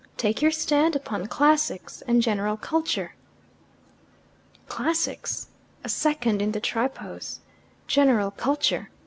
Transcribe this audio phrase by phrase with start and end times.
[0.17, 3.13] Take your stand upon classics and general culture."
[4.67, 5.49] Classics!
[5.83, 7.37] A second in the Tripos.
[7.85, 8.89] General culture.